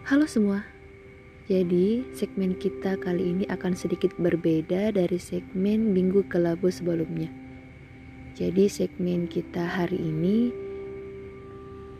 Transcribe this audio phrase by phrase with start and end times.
[0.00, 0.64] Halo semua.
[1.44, 7.28] Jadi, segmen kita kali ini akan sedikit berbeda dari segmen minggu kelabu sebelumnya.
[8.32, 10.56] Jadi, segmen kita hari ini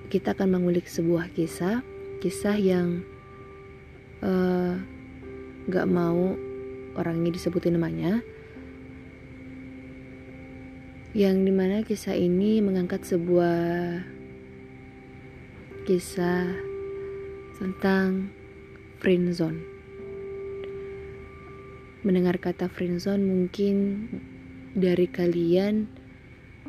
[0.09, 1.85] kita akan mengulik sebuah kisah,
[2.25, 3.05] kisah yang
[4.25, 4.81] uh,
[5.69, 6.41] gak mau
[6.97, 8.25] orangnya disebutin namanya,
[11.13, 14.01] yang di mana kisah ini mengangkat sebuah
[15.85, 16.70] kisah
[17.61, 18.33] tentang
[19.05, 19.61] friendzone.
[22.01, 24.09] Mendengar kata friendzone mungkin
[24.73, 25.85] dari kalian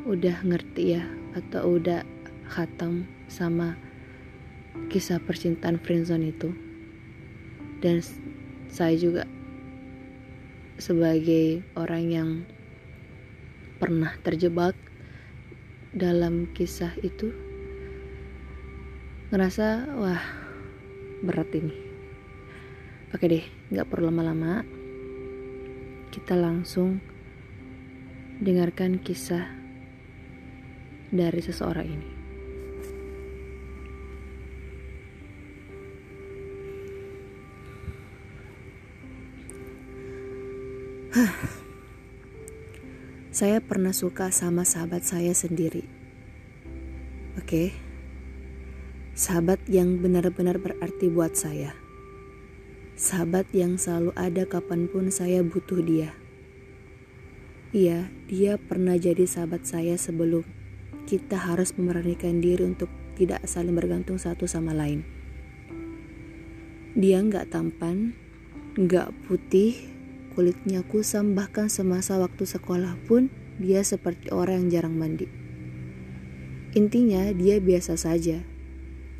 [0.04, 2.04] udah ngerti ya atau udah
[2.44, 3.72] khatam sama
[4.92, 6.52] kisah percintaan friendzone itu.
[7.80, 8.04] Dan
[8.68, 9.24] saya juga
[10.76, 12.30] sebagai orang yang
[13.80, 14.76] pernah terjebak
[15.96, 17.32] dalam kisah itu
[19.32, 20.41] ngerasa wah
[21.22, 21.74] berat ini
[23.14, 24.66] oke deh nggak perlu lama-lama
[26.12, 27.00] kita langsung
[28.42, 29.48] dengarkan kisah
[31.12, 32.10] dari seseorang ini.
[43.32, 45.88] Saya pernah suka sama sahabat saya sendiri.
[47.40, 47.68] Oke, okay?
[49.22, 51.78] Sahabat yang benar-benar berarti buat saya.
[52.98, 56.10] Sahabat yang selalu ada kapan pun saya butuh dia.
[57.70, 60.42] Iya, dia pernah jadi sahabat saya sebelum
[61.06, 65.06] kita harus memberanikan diri untuk tidak saling bergantung satu sama lain.
[66.98, 68.18] Dia nggak tampan,
[68.74, 69.78] nggak putih,
[70.32, 73.28] Kulitnya kusam bahkan semasa waktu sekolah pun
[73.60, 75.28] dia seperti orang yang jarang mandi.
[76.72, 78.51] Intinya dia biasa saja.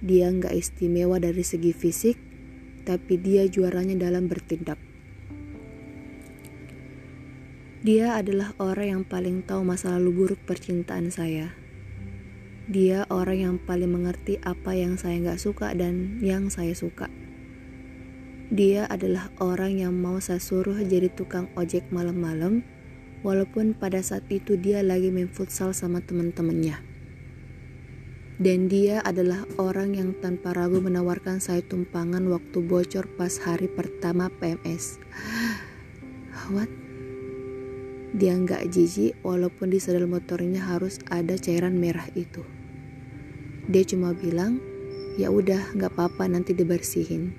[0.02, 2.18] Dia nggak istimewa dari segi fisik,
[2.82, 4.74] tapi dia juaranya dalam bertindak.
[7.86, 11.54] Dia adalah orang yang paling tahu masa lalu buruk percintaan saya.
[12.66, 17.06] Dia orang yang paling mengerti apa yang saya nggak suka dan yang saya suka.
[18.50, 22.66] Dia adalah orang yang mau saya suruh jadi tukang ojek malam-malam,
[23.22, 26.91] walaupun pada saat itu dia lagi main futsal sama teman-temannya.
[28.42, 34.34] Dan dia adalah orang yang tanpa ragu menawarkan saya tumpangan waktu bocor pas hari pertama
[34.42, 34.98] PMS.
[36.50, 36.66] What?
[38.18, 42.42] Dia nggak jijik walaupun di sedal motornya harus ada cairan merah itu.
[43.70, 44.58] Dia cuma bilang,
[45.14, 47.30] ya udah nggak apa-apa nanti dibersihin.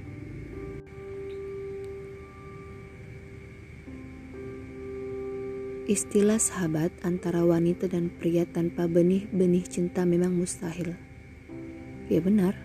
[5.84, 10.96] Istilah sahabat antara wanita dan pria tanpa benih-benih cinta memang mustahil.
[12.08, 12.56] Ya benar.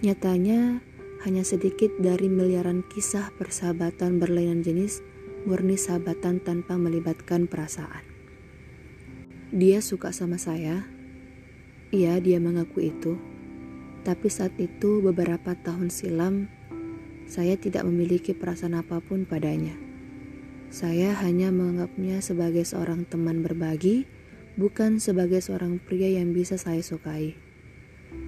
[0.00, 0.80] Nyatanya
[1.28, 5.04] hanya sedikit dari miliaran kisah persahabatan berlainan jenis
[5.44, 8.00] murni sahabatan tanpa melibatkan perasaan.
[9.52, 10.88] Dia suka sama saya.
[11.92, 13.20] Iya, dia mengaku itu.
[14.08, 16.48] Tapi saat itu beberapa tahun silam,
[17.28, 19.89] saya tidak memiliki perasaan apa pun padanya.
[20.70, 24.06] Saya hanya menganggapnya sebagai seorang teman berbagi,
[24.54, 27.34] bukan sebagai seorang pria yang bisa saya sukai.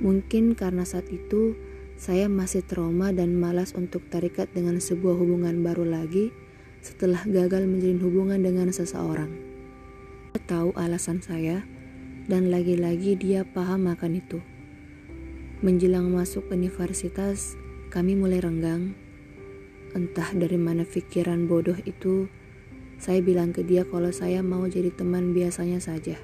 [0.02, 1.54] Mungkin karena saat itu
[1.94, 6.34] saya masih trauma dan malas untuk terikat dengan sebuah hubungan baru lagi
[6.82, 9.30] setelah gagal menjalin hubungan dengan seseorang.
[10.34, 11.62] Saya tahu alasan saya,
[12.26, 14.42] dan lagi-lagi dia paham akan itu.
[15.62, 17.54] Menjelang masuk universitas,
[17.94, 18.98] kami mulai renggang
[19.92, 22.24] Entah dari mana pikiran bodoh itu,
[22.96, 26.16] saya bilang ke dia kalau saya mau jadi teman biasanya saja.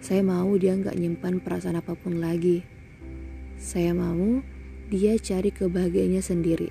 [0.00, 2.60] Saya mau dia nggak nyimpan perasaan apa pun lagi.
[3.56, 4.44] Saya mau
[4.90, 6.68] dia cari kebahagiaannya sendiri.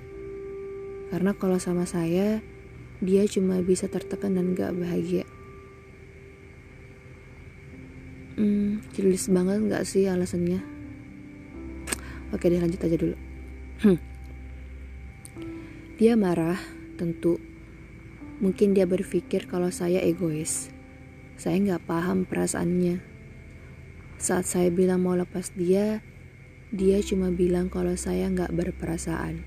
[1.10, 2.38] Karena kalau sama saya,
[3.00, 5.24] dia cuma bisa tertekan dan gak bahagia.
[8.36, 10.60] Hmm, jelas banget gak sih alasannya?
[12.30, 13.16] Oke deh lanjut aja dulu.
[13.82, 14.09] Hmm.
[16.00, 16.56] Dia marah,
[16.96, 17.36] tentu.
[18.40, 20.72] Mungkin dia berpikir kalau saya egois.
[21.36, 23.04] Saya nggak paham perasaannya.
[24.16, 26.00] Saat saya bilang mau lepas dia,
[26.72, 29.44] dia cuma bilang kalau saya nggak berperasaan.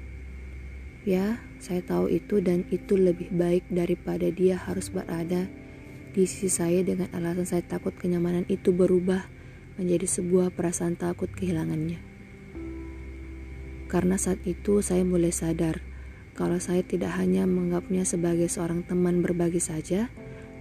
[1.10, 5.50] Ya, saya tahu itu dan itu lebih baik daripada dia harus berada
[6.14, 9.26] di sisi saya dengan alasan saya takut kenyamanan itu berubah
[9.82, 11.98] menjadi sebuah perasaan takut kehilangannya.
[13.90, 15.93] Karena saat itu saya mulai sadar
[16.34, 20.10] kalau saya tidak hanya menganggapnya sebagai seorang teman berbagi saja,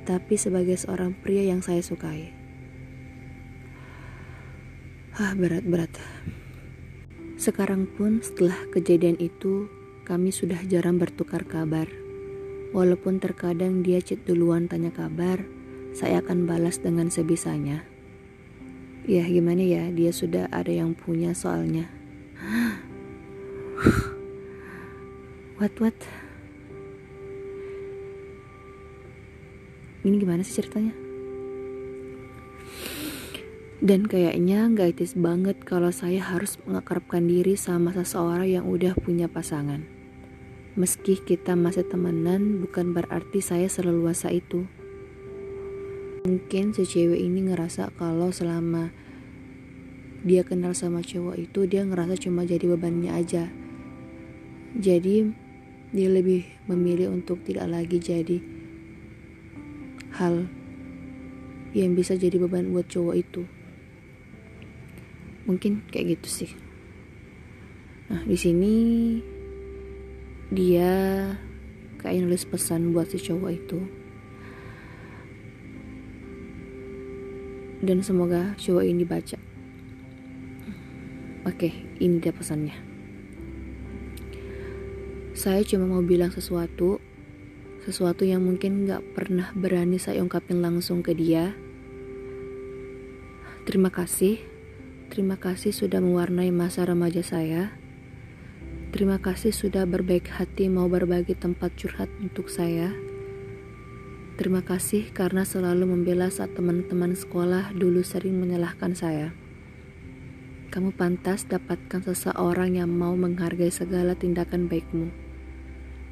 [0.04, 2.32] tapi sebagai seorang pria yang saya sukai.
[5.16, 5.92] Ah, berat-berat.
[7.40, 9.68] Sekarang pun setelah kejadian itu,
[10.04, 11.88] kami sudah jarang bertukar kabar.
[12.72, 15.44] Walaupun terkadang dia chat duluan tanya kabar,
[15.92, 17.84] saya akan balas dengan sebisanya.
[19.04, 22.01] Ya gimana ya, dia sudah ada yang punya soalnya.
[25.62, 25.94] What what?
[30.02, 30.90] Ini gimana sih ceritanya?
[33.78, 39.30] Dan kayaknya gak etis banget kalau saya harus mengakrabkan diri sama seseorang yang udah punya
[39.30, 39.86] pasangan.
[40.74, 44.66] Meski kita masih temenan, bukan berarti saya seleluasa itu.
[46.26, 48.90] Mungkin si cewek ini ngerasa kalau selama
[50.26, 53.46] dia kenal sama cowok itu dia ngerasa cuma jadi bebannya aja.
[54.74, 55.41] Jadi
[55.92, 58.40] dia lebih memilih untuk tidak lagi jadi
[60.16, 60.48] hal
[61.76, 63.44] yang bisa jadi beban buat cowok itu.
[65.44, 66.50] Mungkin kayak gitu sih.
[68.08, 68.74] Nah di sini
[70.48, 70.92] dia
[72.00, 73.80] kayak nulis pesan buat si cowok itu.
[77.84, 79.36] Dan semoga cowok ini baca.
[81.44, 81.68] Oke
[82.00, 82.91] ini dia pesannya
[85.42, 87.02] saya cuma mau bilang sesuatu
[87.82, 91.50] sesuatu yang mungkin gak pernah berani saya ungkapin langsung ke dia
[93.66, 94.52] terima kasih
[95.12, 97.68] Terima kasih sudah mewarnai masa remaja saya.
[98.96, 102.96] Terima kasih sudah berbaik hati mau berbagi tempat curhat untuk saya.
[104.40, 109.36] Terima kasih karena selalu membela saat teman-teman sekolah dulu sering menyalahkan saya.
[110.72, 115.12] Kamu pantas dapatkan seseorang yang mau menghargai segala tindakan baikmu.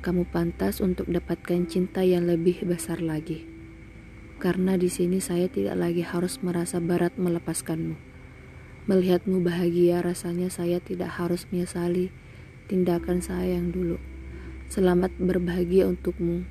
[0.00, 3.44] Kamu pantas untuk dapatkan cinta yang lebih besar lagi.
[4.40, 8.00] Karena di sini saya tidak lagi harus merasa berat melepaskanmu.
[8.88, 12.08] Melihatmu bahagia rasanya saya tidak harus menyesali
[12.64, 14.00] tindakan saya yang dulu.
[14.72, 16.48] Selamat berbahagia untukmu,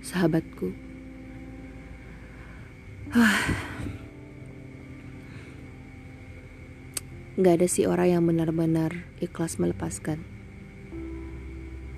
[0.00, 0.72] sahabatku.
[7.36, 10.24] Gak ada sih orang yang benar-benar ikhlas melepaskan.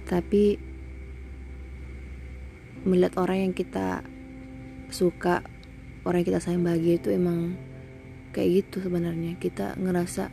[0.05, 0.64] Tapi
[2.85, 4.05] melihat orang yang kita
[4.93, 5.43] suka,
[6.05, 7.57] orang yang kita sayang bahagia itu emang
[8.31, 9.37] kayak gitu sebenarnya.
[9.41, 10.31] Kita ngerasa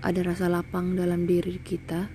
[0.00, 2.08] ada rasa lapang dalam diri kita.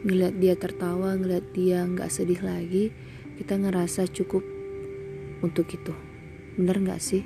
[0.00, 2.88] Ngeliat dia tertawa ngeliat dia nggak sedih lagi
[3.36, 4.44] kita ngerasa cukup
[5.40, 5.92] untuk itu.
[6.56, 7.24] Bener nggak sih?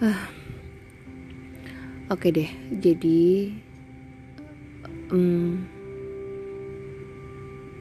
[0.00, 0.40] Ah.
[2.10, 3.54] Oke okay deh jadi
[5.14, 5.62] um,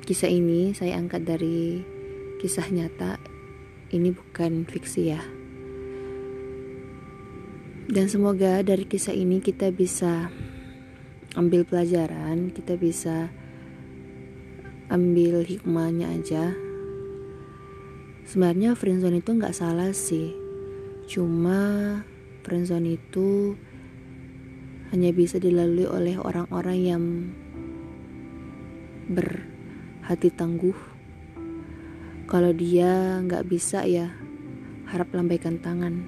[0.09, 1.85] kisah ini saya angkat dari
[2.41, 3.21] kisah nyata.
[3.93, 5.21] Ini bukan fiksi ya.
[7.85, 10.33] Dan semoga dari kisah ini kita bisa
[11.37, 13.29] ambil pelajaran, kita bisa
[14.89, 16.57] ambil hikmahnya aja.
[18.25, 20.33] Sebenarnya friendzone itu nggak salah sih,
[21.05, 22.01] cuma
[22.41, 23.53] friendzone itu
[24.89, 27.03] hanya bisa dilalui oleh orang-orang yang
[30.09, 30.73] berhati tangguh.
[32.25, 34.09] Kalau dia nggak bisa ya
[34.89, 36.01] harap lambaikan tangan.